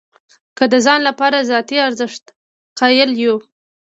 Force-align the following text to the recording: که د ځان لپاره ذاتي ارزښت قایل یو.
که 0.57 0.63
د 0.73 0.75
ځان 0.85 0.99
لپاره 1.07 1.47
ذاتي 1.51 1.77
ارزښت 1.87 2.23
قایل 2.79 3.11
یو. 3.23 3.35